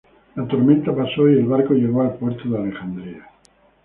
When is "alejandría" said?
2.57-3.29